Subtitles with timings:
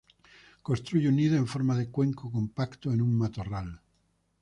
[0.67, 3.69] Construye un nido en forma de cuenco compacto en un matorral.